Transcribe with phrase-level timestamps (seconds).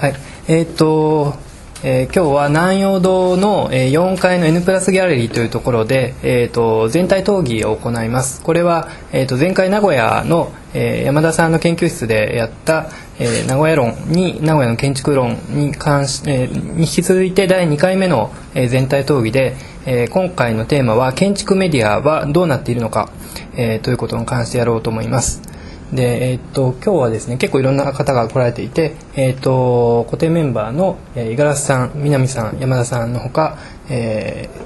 [0.00, 0.14] はい。
[0.48, 1.34] えー、っと
[1.82, 8.42] えー、今日は南陽堂の、えー、4階の N プラスギャラリーというところで、えーと、全体討議を行います。
[8.42, 19.56] これは、えーと、前回名古屋の、えー、山田さんの研究室でやった、え、名古屋論に名古屋の建築論に関し、え、に引き続いて第2回目の、え、全体討議で、
[19.86, 23.10] え、今回のテーマは建築メディアはどうなっているのか、
[23.56, 25.49] え、ということに関してやろうと思います。
[25.92, 33.58] で、えー、っと今日はですね結構いろんな方が来られていて、えー、っと固定メンバーの五十嵐さん南さん山田さんのほか、
[33.88, 34.58] えー、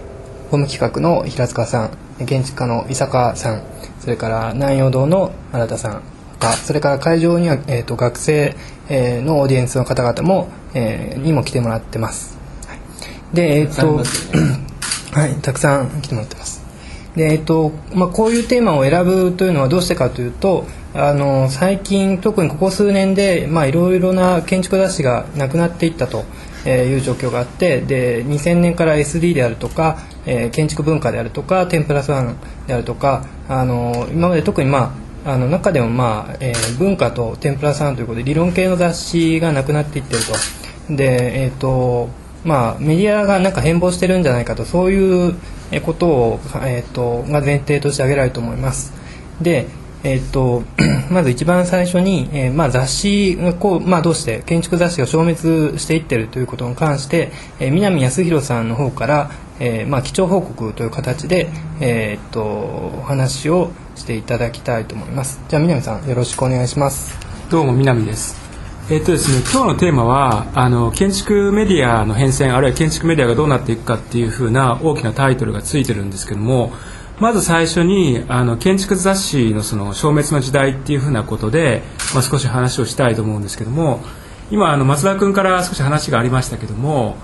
[0.51, 3.63] 法務企画の平塚さん建築家の伊坂さん
[4.01, 6.15] それから南陽堂の新田さん
[6.53, 8.55] それから会場には、えーと、学生、
[8.89, 12.37] えー、のオーディエンスの方々も、えー、にも来てもらってます。
[12.67, 12.79] はい、
[13.35, 14.05] で、えっ、ー、と、
[15.19, 16.54] はい、たくさん来てもらってます。
[17.17, 26.25] で、えっ、とまあ、こういうテーマを選ぶというのはどうしてかというと、あの最近特にここ数年でいろいろな建築雑誌がなくなっていったと
[26.69, 32.37] いう状況があってで2000年から SD であるとか、えー、建築文化であるとかテンプラスワン
[32.69, 40.21] であるとかあの今まで特にまああの中でも、まあえー、文化と天ぷらさんということで理論系の雑誌がなくなっていってる
[40.89, 40.95] と。
[40.95, 42.09] で、えーと
[42.45, 45.35] まあ、メディアがなんか変貌してるんじゃないかとそういう
[45.85, 48.93] ことを、えーと、が前提として挙げられると思います。
[49.41, 49.67] で
[50.05, 50.63] えーと、
[51.11, 61.49] まず一番最初に、えーまあ、雑誌がこう、まあ、どうして建築雑誌が消滅していってるということに関して、えー、南康弘さんの方から、えーまあ、基調報告という形で、
[61.81, 65.41] えーと、お話をしていただきたいと思います。
[65.49, 67.19] じゃあ南さんよろしくお願いします。
[67.51, 68.44] どうも南です。
[68.91, 76.71] えっとですね、今日のテーマはあの建築メディアの変遷あるいは建築メディアがどうなっていくかっていうふうな大きなタイトルがついてるんですけども
[77.19, 84.03] まず最初にあの建築雑誌のその消滅の時代っていうふうなことで、まあ、少し話をしたいと思うんですけども
[84.51, 87.17] 今あの松田君から少し話がありましたけども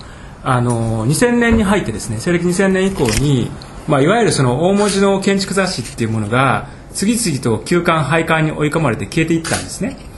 [0.43, 3.51] あの2000年に入ってですね西暦2000年以降に、
[3.87, 10.09] まあ、いわゆるその大文字の建築雑誌っていうものが次々と休刊廃刊に追い込まれて消えていったんですね。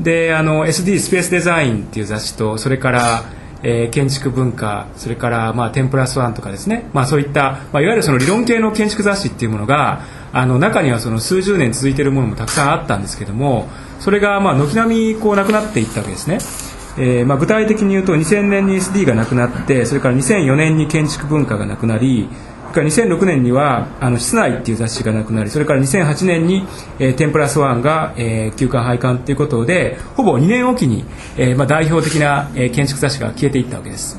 [0.00, 3.24] であの SD スペースデザインっていう雑誌とそれから
[3.62, 10.02] えー、建築文化それからまあテンプラスワンとかですね、まあ、そういった、まあ、いわゆるその理論系の建築雑誌っていうものが
[10.32, 13.68] あの中にはその数十年続いているものもたくさんあったんですけども
[13.98, 16.38] それがまあ軒並みこうなくなっていったわけですね。
[16.98, 22.30] えーまあ、具体的に言うと2000年に SD がなくなってそれから2004年に建築文化がなくなり
[22.76, 26.64] から2006年にはあの室内っていう雑誌がなくなりそれから2008年に、
[26.98, 31.04] えー、テンプラスワンが、えー、休刊廃刊ということでほぼ2年おきに、
[31.36, 34.18] えーまあ、代表的な、えー、建築雑誌が消えていったわけです。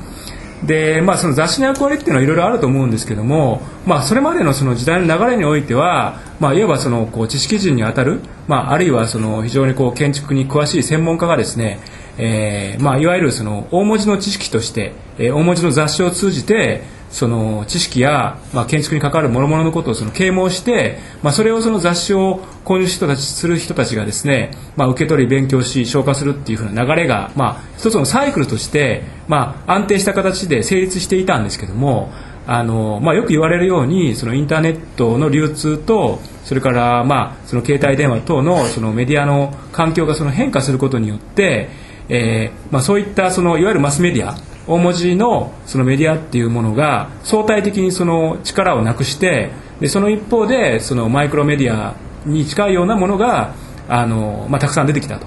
[0.64, 11.78] で、まあ、その雑誌の役割っていうのはいろいろあると思うんですけども、まあ、それまでのその時代の流れにおいては、まあ、いわばそのこう知識人にあたる、まあ、あるいはその非常にこう建築に詳しい専門家がですね
[12.20, 32.12] えーまあ、いわゆるその大文字の知識として、えー、大文字の雑誌を通じてその知識や、まあ、建築に関わる諸々のことをその啓蒙して、まあ、それをその雑誌を購入人たちする人たちがですね、まあ、受け取り勉強し消化するっていうふうな流れが、まあ、一つのサイクルとして、まあ、安定した形で成立していたんですけども
[32.46, 41.68] あの、まあ、よく言われるようにそのインターネットの流通とそれから、まあ、その携帯電話等のそのメディアの環境がその変化することによって、
[42.08, 44.36] えーまあ、そういったそのいわゆるマスメディア
[44.68, 51.94] 大文字のそのメディアっていうものが相対的にその力をなくしてでその一方でそのマイクロメディア
[52.26, 53.54] に近いようなものが
[53.88, 55.26] あの、まあ、たくさん出てきたと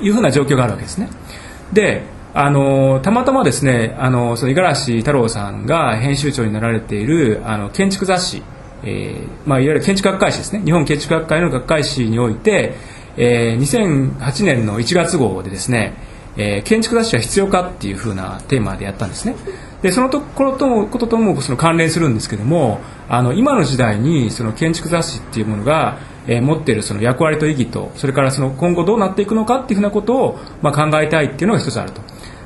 [0.00, 1.08] いうふうな状況があるわけですね。
[1.72, 8.42] であのたまたまですねあのその五十嵐太郎さんが編集長になられているあの建築雑誌、
[8.84, 12.74] えーまあ、いわゆる建築学会誌ですね日本建築学会の学会誌において、
[13.16, 15.94] えー、2008年の1月号でですね
[16.36, 19.36] えー、建築雑誌は必要かっていうふうなテーマでやったんですね。
[19.82, 32.02] でそのところともことともその関連するんですけどもあの今の時代にその建築雑誌っていうものが、えー、持っているその役割と意義とそれからその今後どうなっていくのかっていうふうなことを、まあ、考えたいっていうのが一つあると。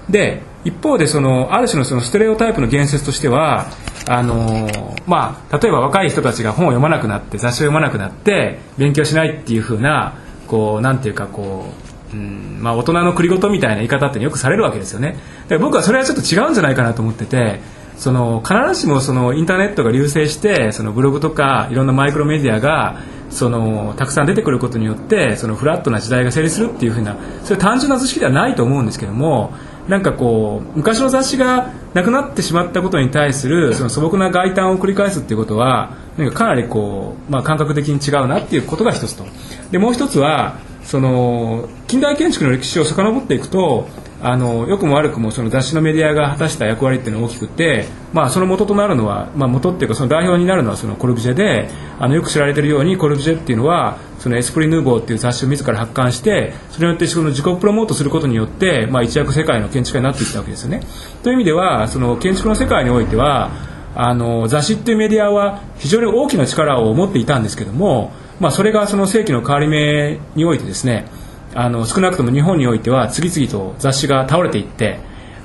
[0.08, 3.66] で一方でそのある種のそのステレオタイプの言説としては
[4.06, 10.14] あのー、まあ、例えば若い人たちが本を読まなくなって雑誌を読まなくなって勉強しないっていうふうな
[10.46, 11.83] こうなんていうかこう
[12.14, 12.62] うん。
[12.62, 15.16] まあ、大人の繰り事みたいな言い方ってよくされるわけですよね。
[15.49, 17.61] で僕はそれはちょっと違うんじゃないかなと思ってて
[17.96, 23.00] その必ずしもそのインターネットが隆盛してそのブログとかいろんなマイクロメディアが
[23.31, 29.52] そのたくさん出てくることによってそのフラットな時代が成立するっていうふうなそれ単純な図式ではないと思うんですけども
[29.88, 39.25] なんかこう昔の雑誌がなくなってしまったことに対するその素朴な外観を繰り返すっていうことはなんかかなりこう、まあ、感覚的に違うなっていうことが一つと。
[39.70, 43.88] でもう一つはその近代建築の歴史を遡っていくと
[44.25, 47.84] あの良くも悪くもその雑誌のメディアが果たした役割っていうのは大きくて、
[48.14, 60.81] まあ、その元となるのは、まあ、元っていうかその代表になるのはそのコルビジェであのよく知られているようにコルビジェっていうのはそのエスプリ・ヌーボーっていう雑誌を自ら発刊してそれによってその自己プロモートすることによって、まあ、一躍世界の建築家になっていったわけですよね。
[61.22, 63.50] という意味ではその建築の世界においては
[63.94, 71.06] あの雑誌っていうメディアは非常に大きな力を持っていたんですけども、まあ、それがその世紀の変わり目においてですね
[71.54, 74.98] あの少なくとも日本においては次々と雑誌が倒れていって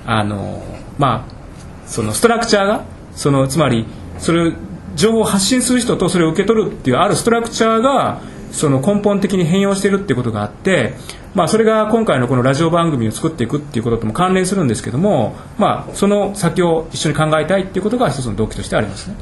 [0.06, 0.64] あの、
[0.98, 3.86] まあ、そのストラクチャーがそのつまり
[4.18, 4.54] それ
[4.96, 8.22] 情報を発信する人とそれを受け取るっていうあるストラクチャーが
[8.52, 10.96] その根本的に変容しているっていうことがあって、
[11.36, 19.16] まあ、それが今回のこのラジオ番組を作っていくっていうこととも関連するんですけども、まあ、その先を一緒に考えたいっていうことが一つの動機としてありますね。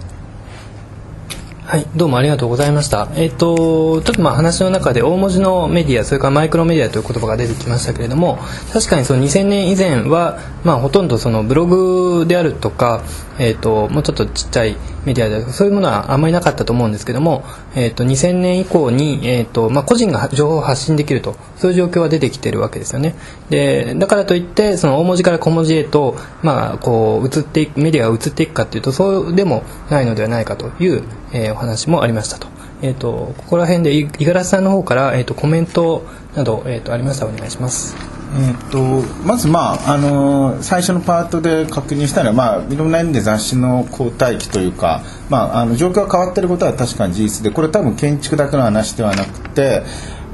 [1.70, 3.10] はい、どうもありがとうございました。
[3.16, 8.40] えっ、ー、と、ちょっとまあ話の中で大文字のメディア、それからマイクロメディアという言葉が出てきましたけれども、
[8.72, 13.04] 確かにその2000年以前は、まあほとんどそのブログであるとか、
[13.38, 17.44] えっ、ー、と、もうちょっとちっちゃいメディアでそういうものはあんまりなかったと思うんですけども、
[17.76, 23.14] えっ、ー、と、2000年以降に、えっ、と、まあ個人が情報を発信できると、そういう状況は出てきてるわけですよね。
[23.50, 31.04] で、だからといって、その大文字から小文字へと、まあ、こう、移っていく、メディアが移っていくかっていうと、そうでもないのではないかという、
[31.34, 32.48] えー、話もありましたと。
[32.82, 36.06] えーと、ここら辺で五十嵐さんの方から、えーと、コメント
[36.36, 37.96] など、えーと、ありましたらお願いします。
[38.36, 49.84] えーと、まず、まああのー、最初のパートで確認したのは、まあ、いろんな意味で雑誌の交代期というか、まあ、あの状況が変わっていることは確かに事実でこれ多分建築だけの話ではなくて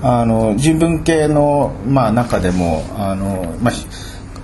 [0.01, 3.73] あの人文系の、まあ、中でもあの、まあ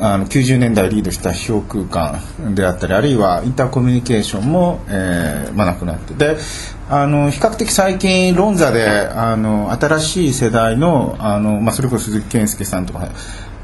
[0.01, 6.37] あの90年代リードした批評空間であったりあるいはインターコミュニケーションも、えーまあ、なくなってで
[6.89, 13.09] あの比較的最近論座であの新しい世代のあの、まあ、それこそ鈴木健介さんとか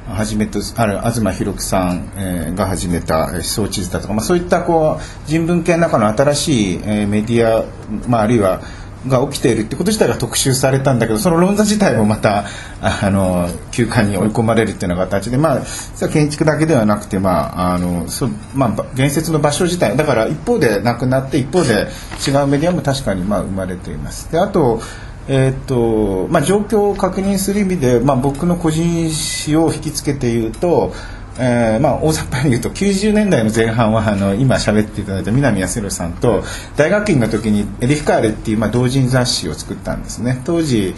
[0.08, 7.66] はじめとある東博樹さん、えー、が始めた思想地図だとか、まあ、そういったこう人文系の中の新しい、えー、メディア、
[8.08, 8.62] まあ、あるいは
[9.08, 12.46] が起きているってこと自体が特集されたんだけどその論座自体もまた
[12.82, 21.88] あの休館に追い込まれるっていうような形でまあ建築だけではなくてまああのそまあ建設の場所自体だから一方でなくなって一方で
[22.28, 24.32] 違うメディアも確かにまあ生まれています。
[24.32, 24.82] であと
[25.28, 30.94] えーとまあ、状況を確認する意味で、まあ、僕の個人史を引きつけて言うと
[31.38, 36.44] えーまあ、大雑把に言うと90年代の前半はあの今喋っていただいた南康弘さんと
[36.78, 40.42] 大学院の時に「エリフカーレ」っていう、まあ、同人雑誌を作ったんですね。
[40.46, 40.96] 当時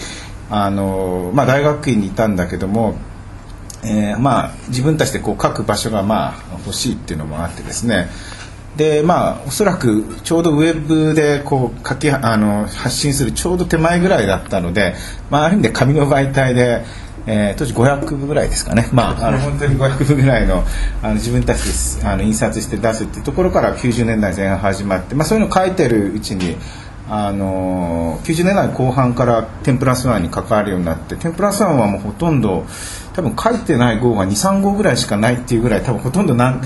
[0.50, 2.96] あの、まあ、大学院にいたんだけども、
[3.84, 6.36] えーまあ、自分たちでこう書く場所がまあ
[6.66, 8.10] 欲しいっていうのもあってですね。
[8.78, 14.94] でまあおそらくちょうどウェブでこう書きあの発信するちょうど手前ぐらいだったので、
[15.32, 16.84] まあ、ある意味で紙の媒体で
[17.28, 20.64] えー、当時500部ぐらいですかね、まあ、あの本当に500部ぐらいの
[21.04, 21.64] あの自分たち
[22.00, 26.58] であの印刷して出すっていうところから90年代前半始まって、まあ、そういうのを書いてるうちに
[27.10, 32.66] あの90年代後半からテンプラスワンに関わるようになってテンプラスワンはもうほとんど
[33.14, 36.62] 多分書いてない号が23号ぐらいしかないっていうぐらい多分ほとんど何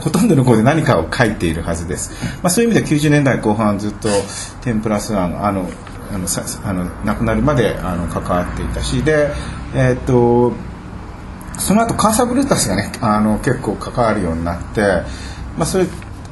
[0.00, 2.10] ほとんどの号で何かを書いているはずです、
[2.42, 4.08] まあ、そういう意味で90年代後半ずっと
[4.62, 5.68] テンプラスワンあの
[6.12, 9.30] あのさあの亡くなるまであの関わっていたしで、
[9.74, 10.52] えー、っと
[11.58, 14.80] その後カーサブルータスがねあの結構関わるようになって、
[15.56, 15.86] まあ、それ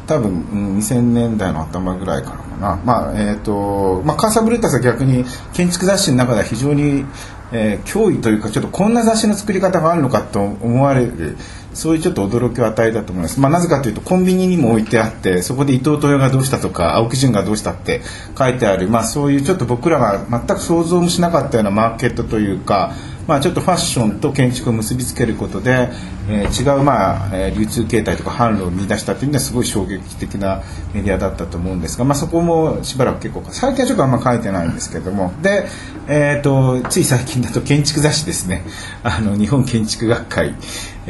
[0.08, 0.42] 多分、
[0.78, 7.04] 2000年代の頭ぐらいからかな、まあえーとまあ、カーサブルータスは逆に建築雑誌の中では非常に、
[7.52, 11.36] えー、脅威というかちょっとこんな雑誌の作り方があるのかと思われる
[11.78, 18.02] そういうちょっと驚きを与えたと思います、まあ、なぜかというとコンビニにも置いてあってそこで伊藤豊がどうしたとか青木淳がどうしたって
[18.36, 22.94] 書いてある、まあ、そういうちょっと僕らが全く想像もしなかったようなマーケットというか
[23.28, 25.90] まあ、ちょっとファッションと建築を結びつけることで、
[26.30, 30.62] えー、違う、まあえー、流通形態とか販路を見出したというのはすごい衝撃的な
[30.94, 35.34] メディアだったと思うんですが、まあ、そこもしばらく結構最近はちょっとあんま書いてないんですけども。
[35.42, 35.66] で、
[36.08, 38.64] えーと、つい最近だと建築雑誌ですね。
[39.04, 40.54] あの日本建築学会。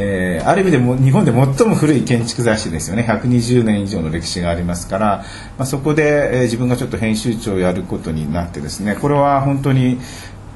[0.01, 3.05] えー、ある意味でも日本で最も古い建築雑誌ですよね。
[3.09, 5.25] 120年以上の歴史がありますから、
[5.57, 9.99] まあ、そこで、えー、自分がちょっと編集長をやることになってですねこれは本当に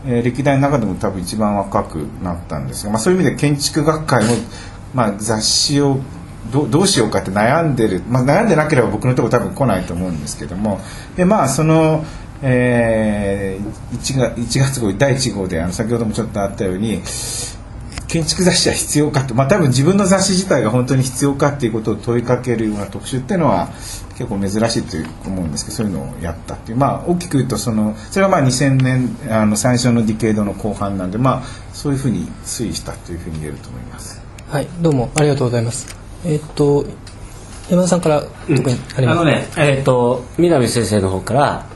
[0.07, 4.35] えー、歴代の中でも多分一番若くなったんですが、まあ、そういう意味で建築学会も、
[4.95, 6.01] まあ、雑誌を
[6.53, 10.81] どどうしようかって悩んでる、まあ、悩んでなければ僕のとこ多分来ないと思うんですけども
[11.17, 12.05] でまあその、
[12.43, 17.01] えー、1, 月1月号第1号であの先ほどもちょっとあったように
[18.13, 23.69] 建築雑誌は必要かと、まあ、多分自分の雑誌自体が本当に必要かっていうことを問いかけるような特集っていうのは
[24.19, 26.77] 結構珍しいと思うんですけどそういうのをやったっていう。
[26.77, 31.43] まあ大きく言うとそのそれはまあ2000年あの最初のディケードの後半なんでまあ
[31.73, 34.21] そういうふうに推移したというふうに言えると思います。
[34.51, 35.97] はいどうもありがとうございます。
[36.27, 36.85] えっと
[37.71, 38.59] 山田さんから特に
[38.95, 41.67] あります、あのねえっ、と南先生の方から、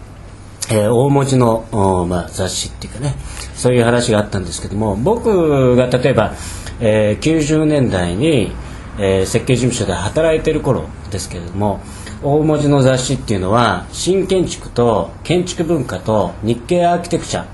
[0.70, 3.14] えー大文字の、まあ、雑誌っていうかね
[3.54, 6.34] そういう話があったんですけども僕が例えば、
[6.80, 8.52] えー90年代に、
[8.98, 11.80] えー設計事務所で働いてる頃ですけれども
[12.22, 17.44] 大文字の雑誌っていうのは新建築と建築文化と日系アーキテクチャ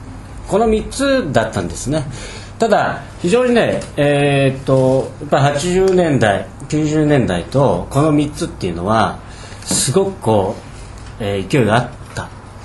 [0.48, 2.04] この3つだったんですね。
[2.58, 9.18] ただ非常にねえーっとやっぱ80年代90年代とこの3つっていうのは
[9.64, 10.54] すごくこ
[11.20, 12.01] う、えー勢いがあった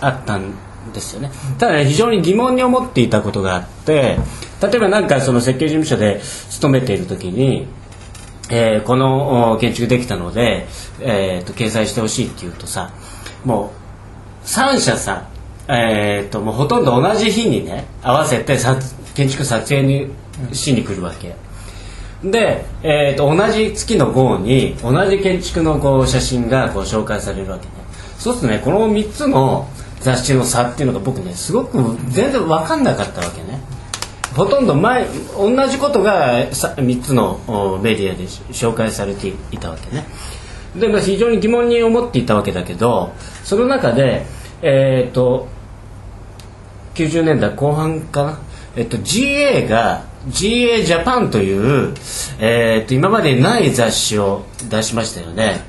[0.01, 0.53] あったん
[0.93, 1.31] ですよね。
[1.57, 4.17] ただね非常に疑問に思っていたことがあって
[4.61, 7.67] 例えばなんかその設計事務所で勤めている時に
[8.49, 10.67] えーこの建築できたので、
[11.01, 12.91] えー、と掲載してほしいっていうとさ
[13.43, 13.73] も
[14.43, 15.27] う3社さ、
[15.67, 18.77] えー、ともうほとんど同じ日にね合わせてさ
[19.15, 20.09] 建築撮影に
[20.53, 21.35] しに来るわけ、
[22.23, 27.71] で、えー、と同じ月の号に同じ建築のこう写真がこう紹介されるわけね。
[28.17, 29.67] そうするとねこの3つの
[29.99, 31.77] 雑誌の差っていうのが僕ねすごく
[32.09, 33.61] 全然分かんなかったわけね。
[34.35, 40.05] ほとんど前同じことが3つのメディアで紹介されていたわけね。
[40.75, 43.13] で、まあ、非常に疑問に思っていたわけだけど
[43.43, 44.25] その中で
[44.61, 45.47] えっ、と
[46.95, 48.39] 90年代後半かな、
[48.75, 51.93] えっと、GA が GA ジャパンという、
[52.39, 55.61] えっと今までにない雑誌を出しましたよね。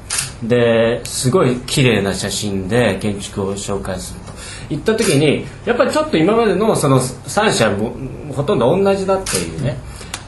[0.42, 4.32] ですごい綺麗な写真で建築を紹介すると。
[4.70, 7.94] 言った時にやっぱりちょっと今までのその3社も
[8.34, 9.76] ほとんど同じだっていうね、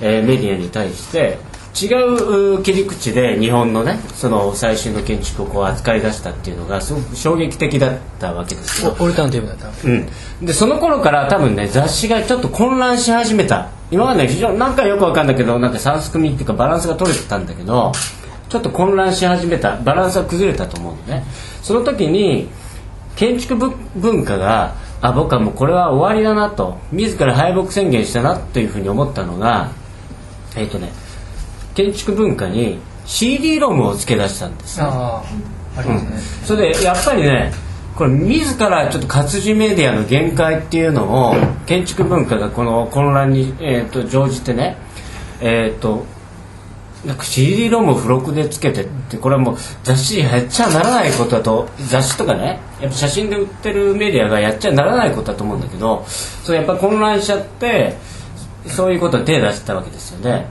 [0.01, 1.39] えーメディアに対して
[1.75, 9.69] 違うう切り口で日本のねその最新の建築をこう扱い出したっていうのがすごく衝撃的だったわけですけどオルタブだった。
[9.85, 10.09] うん、
[10.43, 13.71] でその頃から多分ね雑誌がちょっと混乱し始めた。
[13.93, 17.93] 今まで非常になんかよくわかんないけどなんか三すくみっていうかバランスが取れてたんだけど
[18.51, 21.25] ちょっと混乱し始めたバランスが崩れたと思うのね。
[21.63, 22.49] その時に
[23.17, 29.71] 建築ぶ文化があ僕はもうこれは終わりだなと自ら敗北宣言したなというふうに思ったのが
[30.57, 30.91] えっ、とね
[31.75, 34.83] 建築文化に CD ロムを付け出したんです。
[34.83, 35.23] ああ
[35.79, 37.53] ありますね、それでやっぱりね
[37.95, 41.35] これ自らちょっと活字メディアの限界っていうのを
[41.67, 44.77] 建築文化がこの混乱に、えー、と乗じてね
[45.41, 46.05] えっ、と
[47.05, 56.05] なんか CD ロムを付録でつけてってこれはもう雑誌やっちゃならないことだと雑誌とかねやっぱ写真で売ってるメディアがやっちゃならないことだと思うんだけど
[56.45, 57.97] それやっぱ混乱しちゃって
[58.67, 60.47] そういうことに手出したわけですよね。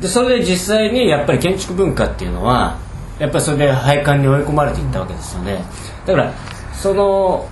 [0.00, 2.78] でそれで実際にやっぱり建築文化っていうのは
[3.18, 5.64] やっぱりそれで廃刊に追い込まれていったわけですよね。
[6.04, 6.32] だから
[6.74, 7.48] その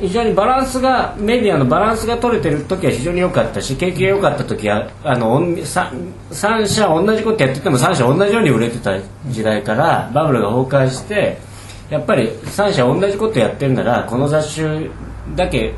[0.00, 5.92] 非常にバランスがメディアのバランスが取れてる時は非常に良かったし景気が良かった時はあのおんさ
[6.30, 11.38] 3社同じことやってても3社同じように売れてた時代からバブルが崩壊して
[11.88, 14.62] やっぱり3社同じことやってるならこの雑誌
[15.36, 15.74] だけ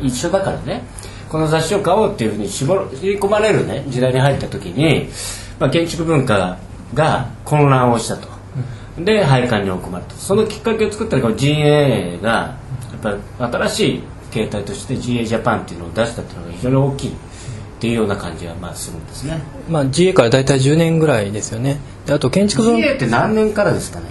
[0.00, 0.84] 一緒だからね。
[1.28, 5.08] この雑誌を買おうっていうふうに絞り込まれるね時代に入った時に、
[5.58, 6.58] まあ、建築文化
[6.94, 8.28] が混乱をしたと。
[8.98, 10.14] で廃刊に追い込まれた。
[10.14, 12.63] そのきっかけを作ったのが GA がやっ
[13.38, 17.14] ぱ新しい形態として GA ジャパンっていうのを出したっていうのが非常に大きいっ
[17.80, 19.40] ていうような感じはまあするんですね。
[19.68, 21.78] まあ GA から大体10年ぐらいですよね。
[22.06, 24.06] であと建築文 GA って何年からですかね？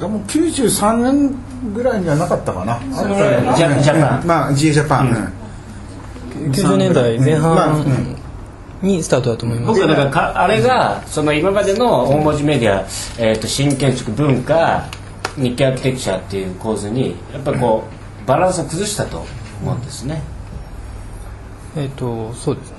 [0.00, 1.34] もう93年
[1.74, 2.80] ぐらいにはなかったかな。
[2.94, 4.26] そのぐらいジャジャパン。
[4.26, 5.08] まあ GA ジャパン。
[5.08, 6.52] うん。
[6.52, 8.16] 90年代前まあ半うん。
[8.80, 9.80] にスタートだと思います。
[9.80, 12.80] 僕はだからかあれがその今までの大文字メディア、
[13.18, 14.88] えー、と新建築文化
[15.36, 17.97] 日系アーキテクチャっていう構図にやっぱりこう
[18.28, 19.24] バランスを崩したと
[19.62, 20.22] 思うんですね、
[21.76, 22.76] えっ、とそうですね。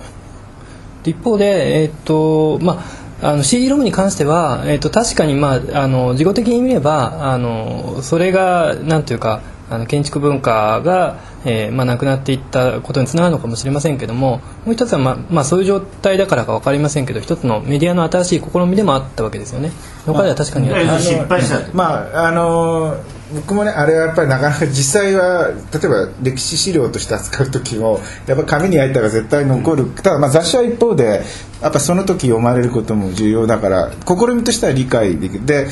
[1.03, 2.83] で一方でえっ、とま
[3.21, 19.71] ああの CD ロムに関しては、えー、と確かに、まあ、あの事後的に見ればあのそれがなんというかあの建築文化が、えーまあ、なくなっていったことにつながるのかもしれませんけどももう一つは、まあまあ、そういう状態だからか分かりませんけど一つのメディアの新しい試みでもあったわけですよね。
[20.05, 21.59] 他では確かに、まあ失敗した。
[21.59, 22.95] とまああの
[23.33, 31.23] 僕もねあれはやっぱりなかなか実際は例えば歴史資料として扱う時もやっぱ紙に焼いたら絶対残る、ただまあ雑誌は一方で
[31.61, 35.67] やっぱその時読まれることも重要だから試みとしては理解できるで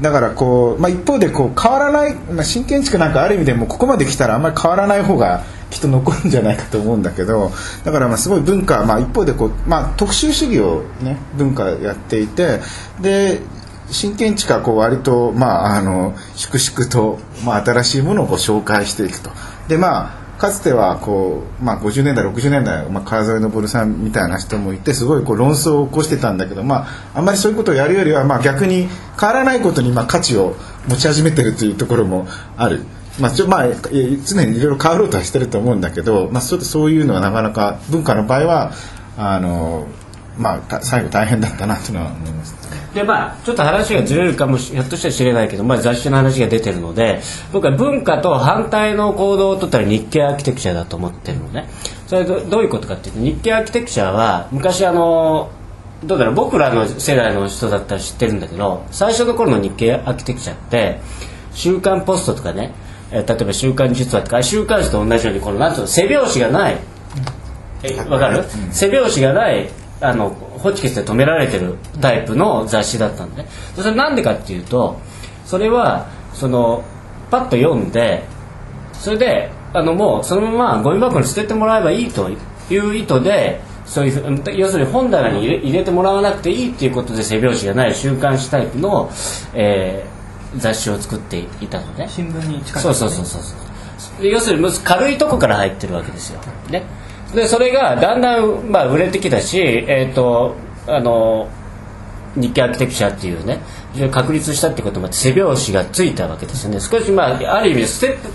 [0.00, 7.50] だからこう、まあ、一方でこう変わらない、まあ、新建築なんかある意味でもここまで来たらあんまり変わらない方がきっと残るんじゃないかと思うんだけど
[7.84, 12.60] だからまあすごい文化、まあ、一方でこう、まあ、特集主義を、ね、文化やっていて
[13.00, 13.40] で
[13.92, 19.30] 新建築はこう割と、まあ、あの粛々と、まあ、新しいものをこう紹介していくと。
[19.68, 28.88] でまあかつてはこう、まあ、50年代60年代、まあ、川添昇さんみたいな人もいてすごいこう論争を起こしてたんだけど、まあ、あんまりそういうことをやるよりは、まあ、逆に
[29.20, 30.56] 変わらないことにまあ価値を
[30.88, 32.84] 持ち始めてるというところもある。
[33.20, 38.72] まあ、ちょまあ、常にいろいろ変わろうとはしてると思うんだけど、まあ、ちょっとそういうのはなかなか文化の場合は
[39.16, 39.86] あの、
[40.38, 42.61] まあ、最後大変だったなというのは思います。
[42.94, 47.20] でまあちょっと話がずれるかもひょっとしたら知れないけど、まあ、雑誌の話が出てるので
[47.52, 51.68] 僕は文化と反対の行動を取ったら日系アーキテクチャだと思ってるのね。
[52.06, 55.50] それどどういうことかっていうと日系アーキテクチャは昔あの
[56.04, 61.00] どうだろう僕らの世代の人だったら知ってるんだけど最初の頃の日系アーキテクチャって
[61.54, 62.72] 「週刊ポスト」とかね、
[63.10, 66.76] え例えば「週刊実話」とか週刊誌と同じようにこのなんていうの背拍子がない。
[68.08, 69.68] わかる、背拍子がない
[70.02, 75.00] あのホチキスで止められてるタイプの雑誌だったんで、ね、それなんでかっていうと
[75.46, 76.84] それはその
[77.30, 78.24] パッと読んで
[78.92, 82.36] それであのもうそのままゴミ箱に捨ててもらえばいいとい
[82.78, 89.10] う意図でそういう要するに本棚に入れ入れてもらわなくていいっていうことで背拍子がない週刊誌タイプの、
[89.54, 92.06] えー、雑誌を作っていたのね。
[92.08, 93.38] 新聞に近い、ね、そうそうそうそ
[94.22, 96.40] う要するに軽いとこから入ってるわけですよ。
[96.70, 96.84] ね
[97.34, 100.54] でそれがだんだん、まあ、売れてきたし、えーと、
[100.86, 101.48] あの
[102.36, 103.60] 日経アーキテクチャっていうね
[104.10, 106.80] 確立したってことも背拍子がついたわけですよね。
[106.80, 108.28] 少し、まあ、ある意味ステップ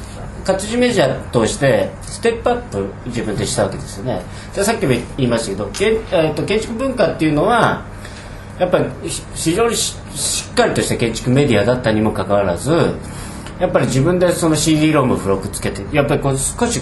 [0.45, 4.21] 活字メジャーとしてステップアップ自分でしたわけですよね。
[4.55, 7.85] でさっきも言いましたけどけ、えーと、建築文化っていうのは
[8.59, 8.85] やっぱり
[9.35, 9.95] 非常にし
[10.51, 12.95] っかりとした建築メディアだったにもかかわらず
[13.59, 16.81] やっぱり自分でその CD ロム付録つけてやっぱりこう少し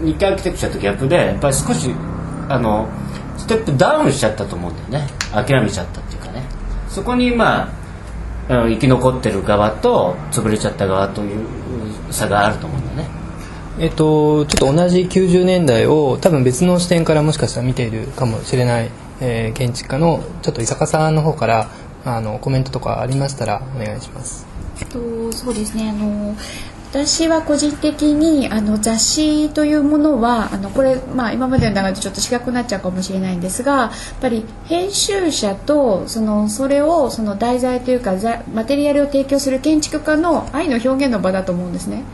[0.00, 1.90] 日経アーキテクチャと逆でやっぱり少し
[2.48, 2.88] あの
[3.36, 5.12] ステップダウンしちゃったと思うんだよね。
[5.32, 6.44] 諦めちゃったっていうかね。
[6.88, 7.82] そこにまあ
[8.48, 11.46] 生き残ってる側と潰れちゃった側という
[12.10, 13.08] 差があると思うんだね。
[13.78, 21.70] えっと、ちょっと同じ90年代を多分別の視点からもしかしたら見ているかもしれない、えー、建築家のちょっと伊坂さんの方から
[22.04, 24.46] あのコメントとかありましたらお願いします。
[24.80, 25.88] えっと、そうですね。
[25.90, 26.36] あの
[26.92, 38.12] 私は個人的にあの雑誌というものはあのこれ、まあ、今までの流れとちょっと違くなっちゃうかもしれないんですがやっぱり編集者とそのそれをその題材というか
[38.52, 42.04] マテリアルを提供する建築家の愛の表現の場だと思うんですね。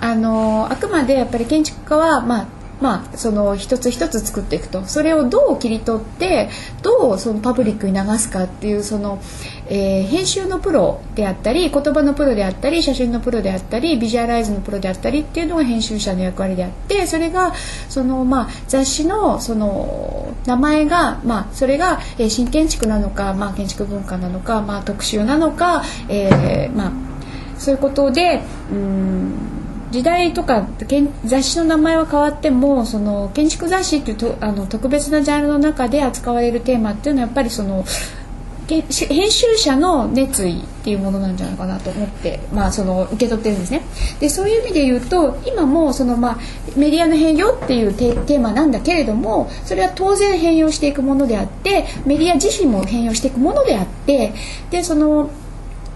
[0.00, 4.84] あのあくまでやっぱり建築家は、まあまあ、その一つ一つ作っていくと。
[4.84, 6.48] それをどう切り取って
[6.82, 9.20] どうそのパブリックに流すかっていうその、
[9.68, 17.54] えー、編集のプロであったり言葉のプロであったり写真のプロであったりビジュアライズのプロであったりっていうのが編集者の役割であってそれが
[17.88, 26.92] その、まあ、雑誌のその名前が、まあ、それが、えー、新建築なのか、まあ、建築文化なのか、まあ、特集なのか、えーまあ、
[27.58, 29.49] そういうことでうん
[29.90, 30.68] 時代とか
[31.24, 37.84] 雑誌の名前は変わってもその建築雑誌っていうとあの特別なジャンルの中で扱われるテーマっていうのはやっぱりその
[38.68, 43.82] 編集者の熱意っていうものなんじゃないかなと思って、まあ、その受け取ってるんですね。
[44.20, 46.38] でそういう意味で言うと今もその、まあ、
[46.76, 54.32] メディアの変容っていうテーマなんだけれどもそれは当然変容していくものであってメディア自身も変容していくものであって
[54.70, 55.30] でその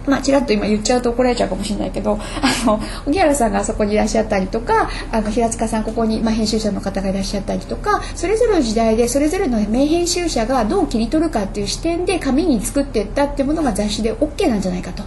[0.07, 15.03] まあ、ちらっと今言っちゃうと怒られちゃうかもしれないけどあの荻原さんがあそこにいらっしゃったりとかあの平塚さんここに、まあ、編集者の方がいらっしゃったりとかそれぞれの時代でそれぞれの名編集者がどう切り取るかっていう視点で紙に作っていったっていうものが雑誌で OK なんじゃないかと。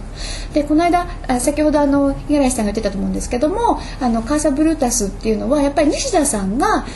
[0.52, 6.86] でこの間あ先ほどあの五十嵐さんが言ってたと思うんですけどもあのカーサ・ブルータスっていうのはやっぱり西田さんが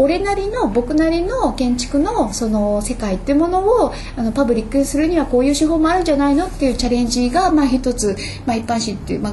[0.00, 9.32] 俺なりの僕なりの建築のその世界っていうものをあのパブリックにするにはこういう手法もあるんじゃないのっていうチャレンジがまあ一つ、まあ、一般紙っていう、まあ、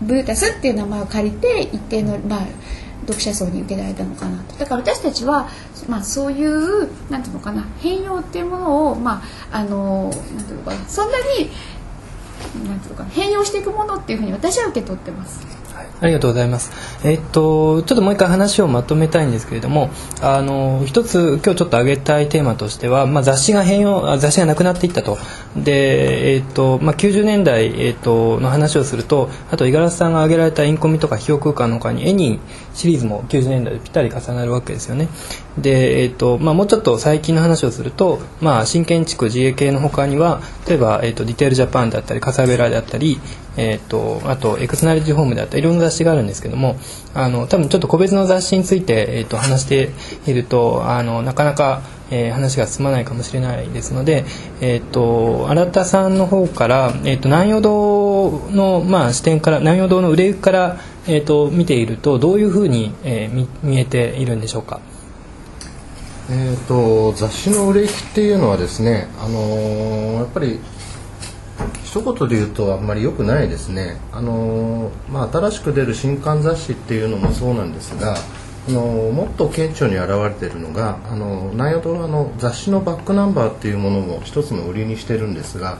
[0.00, 2.46] ブータスっていう名前を借りて一定の、まあ、
[3.02, 5.50] 読者層に受けられたのかなとだから私たちは、
[5.86, 11.50] まあ、そういうなんていうのかな変容っていうものを、まあ、あのなんていうのかなそんなに
[12.66, 15.65] なんていうのかな変容していくものっていうふうに私は受け取ってます。
[16.00, 16.70] ありがとうございます。
[17.04, 25.16] えっとちょっともう一回話をまとめたいんですけれども、あの一つ今日ちょっと挙げたいテーマとしては、まあ、雑誌が変容雑誌がなくなっていったと。
[25.56, 32.40] でえっとまあ90年代えっとの話をすると、あと五十嵐さんが挙げられたインコミとか費用空間の他にエニー
[32.74, 35.08] シリーズも90年代でぴったり重なるわけですよね。
[35.56, 43.18] でえっとまあもうちょっと最近の話をすると、まあ新建築自衛系の他には例えばえっとディテールジャパンだったりカサベラであったり
[43.56, 46.76] えーと、あとエクスナリティホームであったりいろんな雑誌があるんですけども
[47.14, 49.90] あの多分ちょっと個別の雑誌について、えーと、話して
[50.26, 54.24] いるとあのなかなかえー話が進まないかもしれないですので、
[54.60, 60.76] えー、と新田さんの方から、えー、と南陽堂の、まあ、視点から南陽堂の売れ行きから、
[61.08, 64.80] えー、と見ているとどういうふうに、えー見見えているんでしょうか？
[66.30, 70.60] えー、と雑誌の売れ行きっていうのはですね、あのーやっぱり
[71.96, 78.16] 一言で言うとあんまり良くないですね、あのーまあ、新しく出る新刊雑誌っていうのもそうなんですが、
[78.68, 85.78] あのーもっと顕著に現れているのが、あのー南陽堂のあの雑誌のバックナンバーっていうものも一つの売りにしてるんですが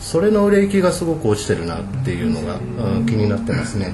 [0.00, 3.92] それの売れ行きがすごく落ちてるなっていうのが、うん気になってますね。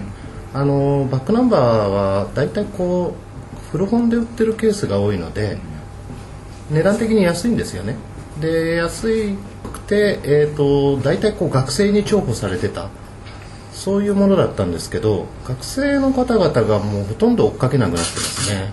[0.55, 5.59] あのーバックナンバーはだいたいこう古本で売ってるケースが多いので
[6.71, 7.97] 値段的に安いんですよね
[8.41, 9.37] で安く
[9.89, 12.89] て、えー、と大体こう学生に重宝されてた。
[13.79, 18.73] そういうものだったんですけど学生の方々がもうほとんど追っかけなくなってますね。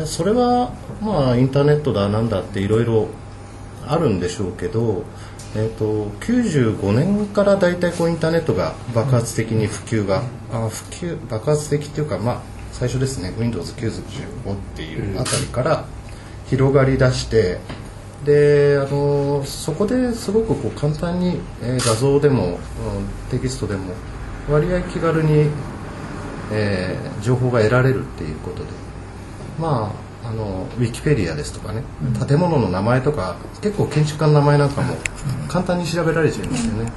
[0.00, 3.06] でそれはまあインターネットだなんだっていろいろ
[3.86, 5.04] あるんでしょうけど、
[5.54, 15.84] えー、と95年から大体こうインターネットが爆発的に普及があ普及爆発的っていうかまあ最初ですね Windows95 っていうあたりから
[16.48, 17.58] 広がり出して
[18.24, 22.58] であのそこですごくこう簡単に、えー画像でも、うん
[23.30, 23.94] テキストでも
[24.50, 25.48] 割合気軽に、
[26.52, 28.70] えー情報が得られるっていうことで。
[29.58, 29.92] ま
[30.24, 31.82] ああのウィキペディアですとかね、
[32.28, 34.94] 建物の名前とか結構建築家の名前なんかも
[35.48, 36.92] 簡単に調べられちゃいますよね。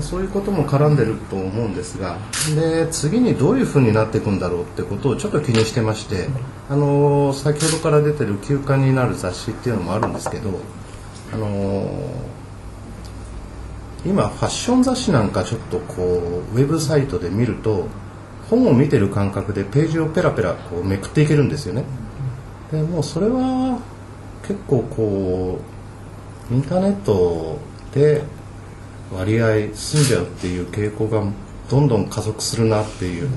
[0.00, 2.18] そういうことも絡んでると思うんですが
[2.56, 6.28] で次にどういうふうになっていくんだろうってことをちょっと気にしてまして、
[6.68, 10.50] あの先ほどから出てる休刊になる雑誌っていうのもあるんですけど、
[11.32, 11.88] あの
[14.04, 17.86] 今ファッション雑誌なんかちょっとこうウェブサイトで見ると
[18.50, 21.84] 本を見てる感覚でページをペラペラこうめくっていけるんですよね。
[22.70, 23.78] でもうそれは
[24.42, 25.58] 結構こ
[26.50, 27.58] うインターネット
[27.94, 28.22] で
[29.14, 31.22] 割合済んじゃうっていう傾向が
[31.70, 33.28] どんどん加速するなっていう。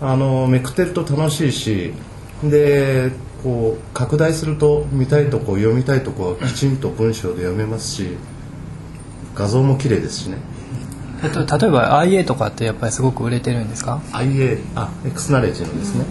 [0.00, 1.94] あのめくってると楽しいし
[2.44, 8.08] でこう拡大すると見たいとこ読みたいとこはきちんと文章で読めますし
[9.34, 10.38] 画像も綺麗ですしね。
[11.22, 16.04] えっと、例えば IA とかってやっぱりすごく売れてるんですか？IA あ X ナレッジのですね、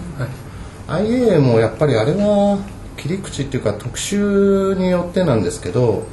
[0.88, 2.60] IA もやっぱりあれは
[2.98, 6.08] 切り口っていうか特集によってなんですけど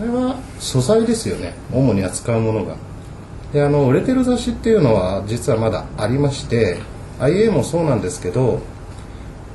[0.00, 1.54] あれは素材ですよね。
[1.72, 2.76] 主に扱うものが。
[3.52, 6.78] であの売れてる雑誌っていうのは実はまだありまして
[7.20, 8.60] IA もそうなんですけど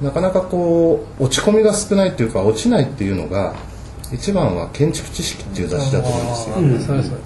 [0.01, 3.55] なかなかこう落ち込みが少ないっていうか落ちないっていうのが
[4.13, 7.19] 一番は建築知識っていう雑誌だと思うんですよ、そうそう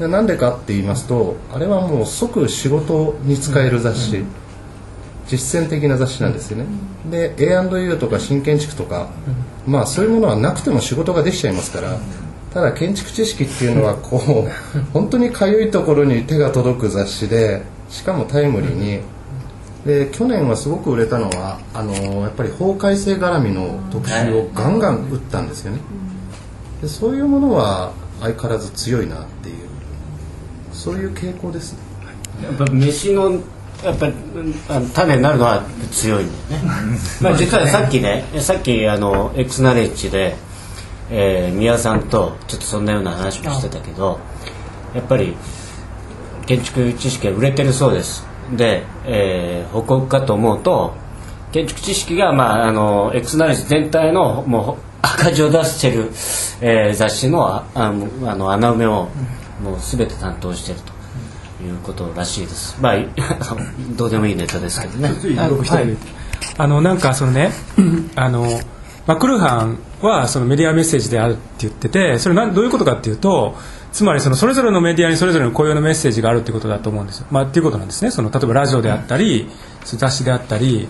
[0.00, 4.24] でなんでかって言いますとあれはもう即仕事に使える雑誌、
[5.28, 6.64] 実践的な雑誌なんですよね、
[7.10, 9.10] で A&U とか新建築とか、
[9.66, 11.98] まあそういうものはなくても仕事ができちゃいますから
[12.54, 14.50] ただ建築知識っていうのはこう
[14.94, 19.00] 本当にかゆいところに手が届く雑誌でしかもタイムリーに。
[19.84, 25.78] で去年はすごく売れたのはあのやっぱり法改正絡みの特集をガンガン打ったんですよね。
[26.80, 29.56] でそういうものは相変わらず強いなっていう
[30.72, 31.80] そういう傾向ですね。
[32.42, 33.32] やっぱ飯の
[33.84, 34.14] やっぱり
[34.70, 35.62] あの種になるのは
[35.92, 36.70] 強いんだよね。
[37.20, 40.34] まあ実はさっきね、さっきあの X ナレッジで、
[41.10, 44.18] えー、宮さんとちょっとそんなような話もしてたけど、
[44.94, 45.36] やっぱり
[46.46, 48.26] 建築知識が売れてるそうです。
[48.56, 50.94] で、えー、報告かと思うと
[51.52, 56.10] 建築知識がまああの X ナレッジ全体のもう赤字を出してる、
[56.60, 59.08] えー、雑誌のああの穴埋めを
[59.62, 60.94] もうすべて担当してると。
[61.62, 62.76] いうことらしいです。
[62.78, 62.96] まあ、
[63.96, 65.14] どうでもいいネタですけどね。
[66.58, 67.52] あのなんかそのね
[68.16, 68.46] あの
[69.06, 73.54] マクルハンはそのメディアメッセージであるって言っててそれなどういうことかっていうと
[73.92, 77.26] つまりそのそれぞれのメディアにそれぞれの雇用のメッセージがあるっていうことだと思うんですよ。
[77.30, 78.10] まあ、っていうことなんですね。
[78.10, 79.48] その例えばラジオであったり
[79.84, 80.88] 雑誌であったり。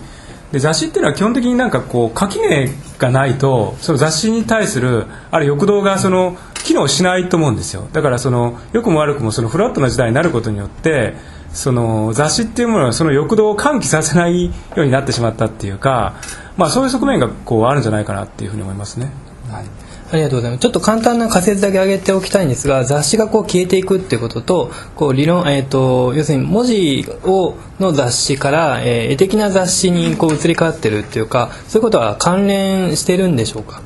[0.51, 7.87] で雑誌っていうのは基本的になんかこう垣根がないとその雑誌に対するある欲動がその機能しないと思うんですよ。
[7.91, 11.15] だからその良くも悪くもそのフラットな時代になることによって
[11.55, 16.15] その雑誌っていうものはその欲動を喚起させないようになってしまったっていうか、
[16.57, 19.09] まあ、そういう側面がこうあるんじゃないかなっていうふうに思いますね。
[19.49, 19.65] はい
[20.11, 20.61] ありがとうございます。
[20.61, 33.81] ちょっと簡単な仮説だけ挙げておきたいんですが、雑誌がこう消えていくっていうことと、こう理論、えっ、と、要するに文字をの雑誌から、えー絵的な雑誌にこう移り変わってるっていうか、そういうことは関連してるんでしょうか？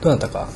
[0.00, 0.48] どなたか。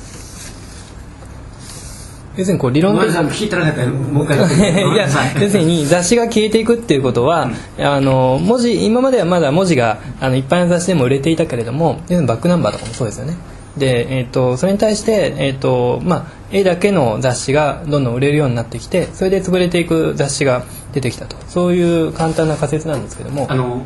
[2.37, 3.47] 要するにこう理論的ごめんなさい聞
[3.89, 4.39] もう一回
[4.95, 5.07] いや
[5.41, 13.37] 要するに雑誌が消えていくっていうことは、あの文字今まではまだ文字があの一般の雑誌でも売れていたけれども要するにバックナンバーとかもそうですよね。
[13.77, 21.37] で、えー、とそれに対して、えーとまあ、絵だけの雑誌がどんどん売れるようになってきてそれで潰れていく雑誌が出てきたと。
[21.49, 23.47] そういう簡単な仮説なんですけども。
[23.49, 23.83] あの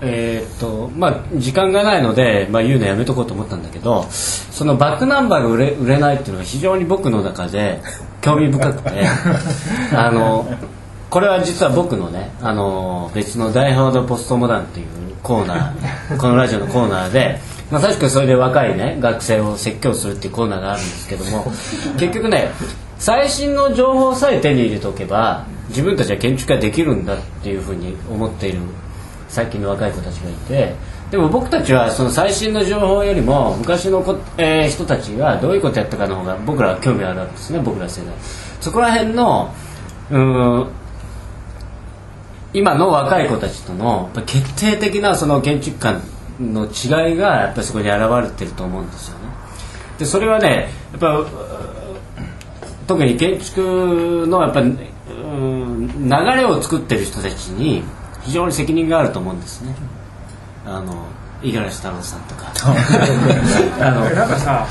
[0.00, 7.80] えーっとまあ時間がないので、まあ、言うのやめとこうと思ったんだけどそのバックナンバーが売れ売れないっていうのが非常に僕の中で
[8.20, 9.06] 興味深くて
[9.94, 10.46] あの
[11.10, 14.86] これは実は僕のねあの別の「ダイハード・ポストモダン」っていう
[15.22, 21.50] コーナーこのラジオのコーナーで、まあ、確かにそれで若いね学生を説教するっていうコーナーがあるんですけども
[21.98, 22.50] 結局ね
[22.98, 28.60] 最新の情報さえ手に入れておけば自分たちは建築ができるんだっていうふうに思っている
[29.28, 30.74] 最近の若い子たちがいて
[31.10, 38.14] でも僕たちはその最新の情報よりも昔の子、えー人たちがどういうことやったかの方が僕らは興味あるわけですね僕ら世代。
[38.60, 39.54] そこら辺の
[40.10, 40.66] うん
[42.54, 46.02] 今の若い子たちとの決定的なその建築観
[46.40, 49.24] の違いがやっぱりそこに現れてると思うんですよね。
[49.98, 51.24] でそれはねやっぱ
[52.86, 57.82] 特に建築のやっぱうん流れを作ってる人たちに
[58.28, 59.74] 非常に責任があると思うんですね。
[60.66, 61.06] あの
[61.42, 62.52] 五十嵐太郎さんとか。
[63.80, 64.66] あのなんかさ、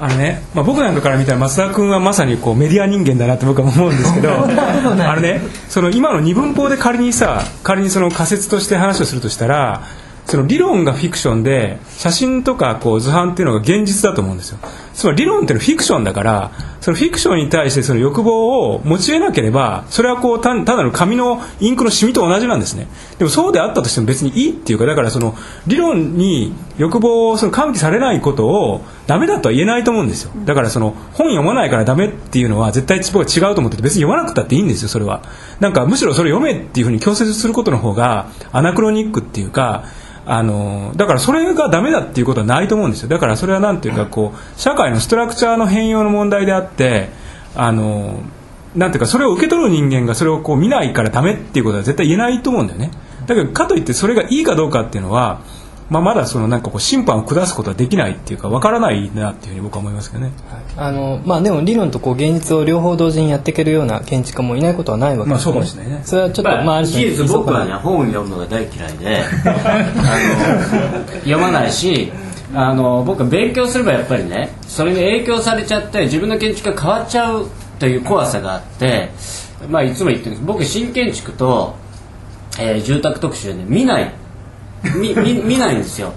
[0.00, 9.84] あのね、まあ、僕なんかから見たら増田君はまさにこうメディア人間だなって僕は思うんですけど あのねその今の二分法で仮にさ仮にその仮説として話をするとしたら
[10.26, 14.58] その理論がフィクションで写真とかこう図版っていうのが現実だと思うんですよ
[14.96, 22.88] つまり理論っていうのはフィクションだからそのフィクションに対してその欲望を持ち得なければそれはこう単ただの紙のインクのシミと同じなんですね。
[23.18, 30.32] でもそうであったとしても別にいいっていうかだからその理論に欲望をその喚起されないことをダメだとは言えないと思うんですよ。
[30.46, 35.22] だからその本読まないからダメっていうのは絶対僕は違うと思ってて別に読まなくたっていいんですよそれは。
[35.60, 39.84] なんかむしろそれ読めっていうふうに強制することの方がアナクロニックっていうか
[40.28, 43.08] あのだからそれがダメだっていうことはないと思うんですよ。
[43.08, 47.10] だからそれはなんていうかこう社会のストラクチャーの変容の問題であって
[47.54, 48.20] あの
[48.74, 52.90] なんていうかそれを受け取る人間がそれをこう見ないからダメっていうことは絶対言えないと思うんだよね。
[53.26, 55.40] だけどかといってそれがいいかどうかっていうのは、
[55.88, 60.32] まあ、まだそのなんかこう審判を下すことはできないっていうかわからないなっていうふうに僕は思いますけどね。
[60.76, 65.30] あのまあ、でも理論とこう現実を両方同時にやっていけるような建築家もいないことはないわけで。
[65.30, 66.02] すまあそうかもしれないね。
[66.04, 69.22] それはちょっと、まあ、まあ、ある事実僕はね本を読むのが大嫌いで。
[69.46, 69.48] あ
[70.98, 72.12] の読まないし
[72.54, 79.10] あの僕は勉強すればやっぱりねそれに影響されちゃって自分の建築が変わっちゃうという怖さがあって、
[79.68, 80.46] まあ、いつも言ってるんです。
[80.46, 81.76] 僕新建築と、
[82.58, 84.12] えー住宅特集で、ね、見ない
[84.94, 86.12] 見見見ないんですよ。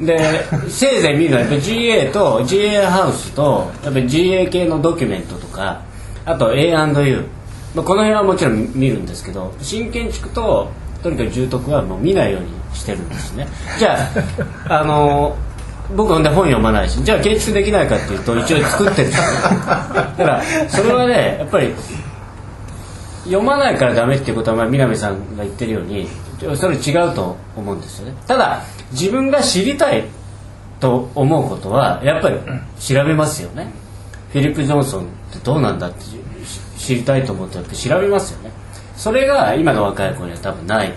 [0.00, 0.18] で
[0.68, 5.82] せいぜい見るのはやっぱ GA と GA ハウスとやっぱ GA 系のドキュメントとか
[6.24, 7.26] あと A&U
[7.74, 10.70] まあこの辺はもちろん見るんですけど新建築と
[11.02, 13.48] とにかく住宅はもう見ないようにしてるんですね。
[13.78, 13.98] じゃ
[14.68, 15.36] ああの
[15.96, 19.08] 僕ほんで本読まないしじゃあ建築できないかっていうと一応作ってる。
[19.08, 21.74] んですよだからそれはねやっぱり
[23.24, 26.08] 読まないからダメっていうことは、まあ、南さんが言ってるように
[26.56, 28.14] それ違うと思うんですよね。
[28.26, 30.04] ただ自分が知りたい
[30.80, 32.36] と思うことはやっぱり
[32.78, 33.70] 調べますよね。
[34.32, 36.04] フィリップ・ジョンソンってどうなんだって
[36.78, 38.50] 知りたいと思ってやっぱ調べますよね。
[38.96, 40.92] それが今の若い子には多分ない。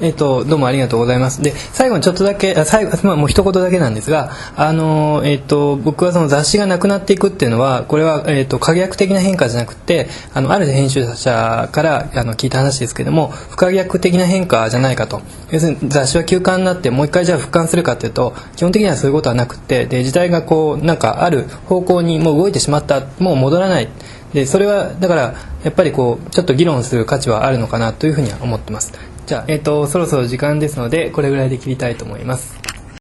[0.00, 1.42] えっとどうもありがとうございます。
[1.42, 15.20] で最後にちょっとだけあ最後、まあ、もう一言だけなんですがあの、えっと僕はその雑誌がなくなっていくっていうのはこれは、えっと可逆的な変化じゃなくてあのある編集者からあの聞いた話ですけども不可逆的な変化じゃないかと。
[15.50, 23.88] 要するに雑誌は休刊になってもう一回じゃあ復刊するかっていうと基本的にはそういうことはなくてで時代がこうなんかある方向にもう動いてしまったもう戻らない。
[24.32, 25.34] でそれはだから
[25.64, 28.92] やっぱりこうちょっと議論する価値はあるのかなというふうには思ってます。
[29.28, 32.58] じゃあ、えっとそろそろ時間ですのでこれぐらいで切りたいと思います。